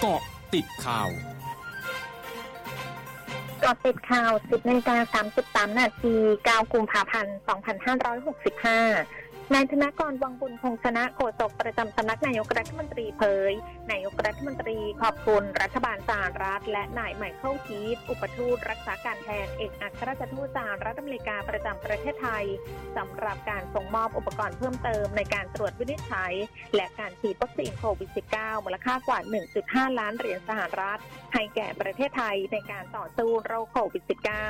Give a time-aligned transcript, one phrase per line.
[0.00, 0.20] เกาะ
[0.54, 1.08] ติดข่าว
[3.60, 5.22] เกาะติดข่าว 10นาฬิกา
[5.68, 6.14] 33 นาที
[6.46, 7.36] 9 กุมภาพันธ์
[8.54, 13.52] 2565 นายธนกรวังบุญคงชนะโฆษกประจำสำนักนายกรัฐมนตรีเผย
[13.90, 22.44] นายกรัฐมนตรีขอบคุณรัฐบาลสหรัฐ และนายใหม่เข้าคีดอุปทูตรักษาการแทนเอกอัครราชทูตสหรัฐอเมริกาประจำประเทศไทย
[22.96, 26.34] สำหรับการส่งมอบอุปกรณ์เพิ่มเติมในการตรวจวินิจฉัย
[26.74, 29.18] และการฉีดวัคซีนโควิด -19 มูลค่ากว่า
[29.58, 31.00] 1.5 ล้านเหรียญสหรัฐ
[31.34, 34.04] ให้แก่ประเทศไทยในการต่อสู้โรคโควิด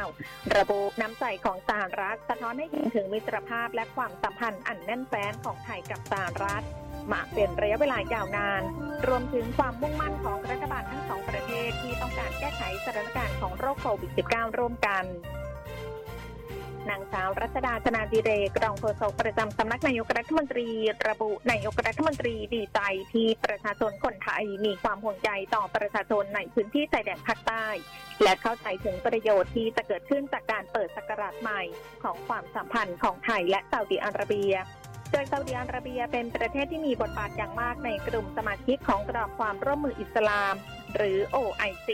[0.04, 6.65] -19 ระบุน้ำใจของสหรัฐสะท้อนให้เห็นถึงมิตรภาพและความสัมพันธ์อันแน่นแฟ้นของไทยกับสหรัฐ
[7.12, 8.62] มาเป็นระยะเวลายาวนาน
[9.06, 15.05] รวมถึงความมุ่งมั่นของรัฐบาลทั้งสองประเทศที่ต้องการแก้ไขสถานการณ์ของโรคโควิด -19 ร่วมกัน
[16.91, 20.69] นางสาวรัชดาชนาดิเรกรองโฆษกประจำสำนักนายกรัฐมนตรี
[21.09, 22.80] ระบุนายกรัฐมนตรีดีใจ
[23.12, 27.66] ที่ประชาชนคนไทยมีความห่วงใยต่อประชาชนในพื้นที่ชายแดนภาคใต้
[28.23, 31.62] และเข้าใจถึงประโยชน์ที่จะเกิดขึ้นจากการเปิดสกราชใหม่
[32.02, 34.55] ของความสัมพันธ์ของไทยและซาอุดิอาระเบีย
[35.12, 40.55] โดยซาอุดิอาระเบียเป็นประเทศที่มีบทบาทอย่างมากในกลุ่มสมาชิกของกรอบความร่วมมืออิสลาม
[40.96, 41.88] หรือ OIC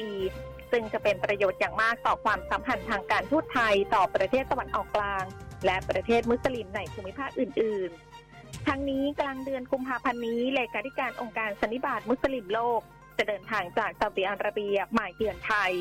[0.77, 5.25] ซึ่งจะเป็นประโยชน์อย่างมากต่อความสัมพันธ์ทางการทูตไทยต่อประเทศตะวันออกกลาง
[5.67, 7.91] และประเทศมุสลิมในภูมิภาคอื่น
[8.28, 12.80] ๆ ทั้งนี้กลางเดือนกุมภาพันธ์นี้เลขาธิการองค์การสันนิบาตมุสลิมโลก
[13.19, 15.75] จะเดินทางจากซาอุดิอาระเบียมาเยือนไทย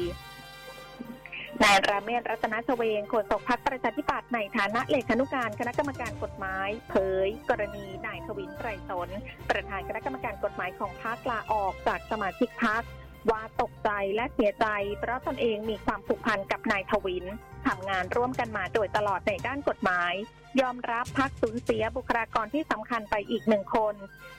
[1.64, 9.10] นายราเมศรัตนชเวงโฆษกพรรคประชาธิปัตย์ในฐานะเลขานุการคณะกรรมการกฎหมาย เผย กรณีนายทวินไตรสน
[9.50, 12.84] ประธานคณะกรรมการกฎหมายของพรรคลาออกจากสมาชิกพรรค
[13.32, 14.68] ว่าตกใจและเสียใจ
[15.00, 17.26] เพราะตนเองมีความผูกพันกับนายทวิน
[17.68, 20.14] ทำงานร่วมกันมาโดยตลอดในด้านกฎหมาย
[20.62, 23.96] ยอมรับพักสูญเสียบุคลากรที่สำคัญไปอีกหนึ่งคน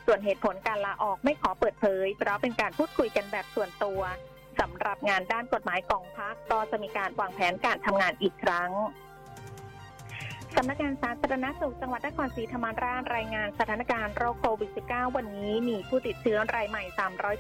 [0.07, 4.01] ส่วนเหตุผลการลาออกไม่ขอเปิดเผย เพราะเป็นการพูดคุยกันแบบส่วนตัว
[4.61, 8.71] สำหรับงานด้านกฎหมายของพรรคก็จะมีการวางแผนการทำงานอีกครั้ง
[10.57, 16.85] สำนักงานสาธารณสุขจังหวัดนครศรีธรรมราชรายงานสถานการณ์โรคโควิด -19 วันนี้มีผู้ติดเชื้อรายใหม่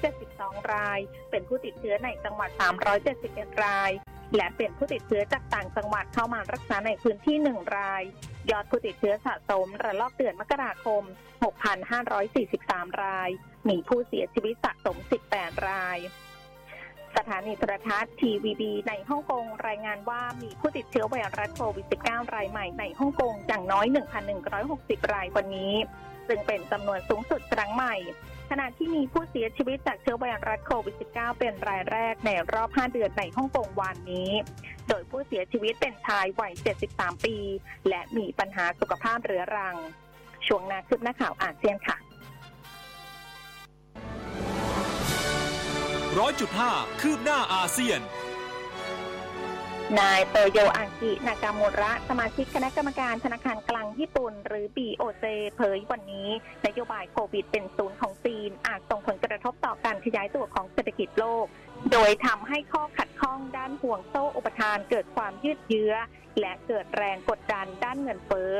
[0.09, 0.99] 372 ราย
[1.31, 2.51] เป็นผู้ติดเชื้อในจังหวัด
[3.07, 3.91] 371 ราย
[4.37, 8.03] และเป็นผู้ติดเชื้อจากต่างจังหวัดเข้ามารักษาในพื้นที่ 1 ราย
[8.51, 11.03] ยอดผู้ติดเชื้อสะสมระลอกเดือนมกราคม
[12.23, 13.31] 6,543 ราย
[13.69, 14.97] มีผู้เสียชีวิตสะสม
[15.31, 15.99] 18 ราย
[17.17, 23.87] สถานีโทรทัศน์ทีวีบีในฮ่องกงรายงานว่ามีผู้ติดเชื้อไวรัสโควิด -19 รายใหม่ในฮ่องกงอย่างน้อย
[24.51, 25.75] 1,160 รายวันนี้
[26.29, 27.95] ซึ่งเป็นจำนวนสูงสุดครั้งใหม่
[28.51, 34.31] ขณะที่มีผู้เสียชีวิตจากเชื้อไวรัสโควิด -19 เป็นรายแรกในรอบ 5 เดือนในฮ่องกงวันนี้
[34.89, 36.53] โดยผู้เสียชีวิตเป็นชายวัย
[36.89, 37.37] 73 ปี
[37.89, 39.77] และมีปัญหาสุขภาพเรื้อรัง
[40.47, 41.97] ช่วงหน้าคืบหน้าข่าวอาเซียนค่ะ
[46.21, 48.01] ร้อยจุดห้าคืบหน้าอาเซียน
[49.99, 55.25] นายโตโยอากิ นากาโมระ สมาชิกคณะกรรมการธนาคารกลางญี่ปุ่น หรือ BOJ
[55.57, 56.29] เผยวันนี้
[56.67, 61.47] นโยบายโควิดเป็นศูนย์ของจีน อาจส่งผลกระทบต่อการขยายตัวของเศรษฐกิจโลก
[61.93, 65.95] โดยทำให้ข้อขัดข้องด้านห่วงโซ่อุปทานเกิดความยืดเยื้อ
[66.41, 68.55] และเกิดแรงกดดันด้านเงินเฟ้อ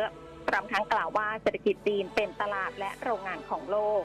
[0.49, 4.05] พร้อมทั้งกล่าวว่าเศรษฐกิจจีนเป็นตลาดและโรงงานของโลก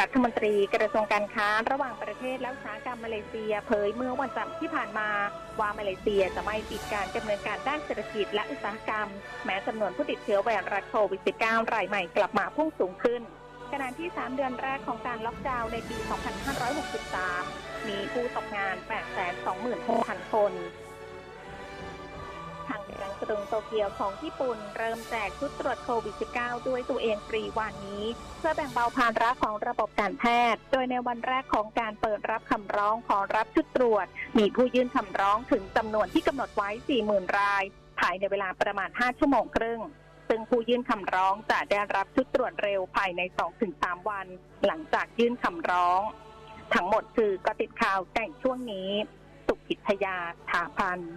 [0.00, 5.08] รัฐมนตรีกระทรวงการค้าระหว่างประเทศและอุตสาหกรรมมาเลเซียเผยเมื่อวันจันทร์ที่ผ่านมา
[5.60, 9.08] ว่ามาเลเซียจะไม่ปิดการดำเนินการด้านเศรษฐกิจและอุตสาหกรรม
[9.44, 13.22] แม้จำนวนผู้ติดเชื้อไวรัสโควิด -19 รายใหม่กลับมาพุ่งสูงขึ้น
[13.72, 15.96] ขณะที่ 3 เดือนแรกของการล็อกดาวน์ในปี
[16.92, 18.74] 2563 มีผู้ตกงาน
[19.54, 20.52] 826,000 คน
[23.26, 28.04] กรุงโตเกียวของญี่ปุ่น เริ่มแจกชุดตรวจโควิด -19 ด้วยตัวเองฟรีวันนี้
[28.38, 34.06] เพื่อแบ่งเบาภาระของระบบการแพทย์ โดยในวันแรกของการเปิดรับคำร้องขอรับชุดตรวจ
[34.38, 36.70] มีผู้ยื่นคำร้องถึงจำนวนที่กำหนดไว้
[37.04, 37.62] 40,000 ราย
[38.00, 39.80] ภายในเวลาประมาณ 5 ชั่วโมงครึ่ง
[40.28, 43.20] ซึ่งผู้ยื่นคำร้องจะได้รับชุดตรวจเร็วภายใน
[43.66, 44.26] 2-3 วัน
[44.66, 46.00] หลังจากยื่นคำร้อง
[46.74, 48.90] ทั้งหมดคือก็ติดข่าวในช่วงนี้
[49.46, 50.16] สุพิทยา
[50.50, 51.14] ถาพันธ์